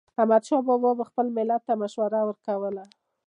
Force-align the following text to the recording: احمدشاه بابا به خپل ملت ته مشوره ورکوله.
احمدشاه 0.19 0.61
بابا 0.67 0.89
به 0.99 1.03
خپل 1.09 1.25
ملت 1.37 1.61
ته 1.67 1.73
مشوره 1.81 2.21
ورکوله. 2.25 2.85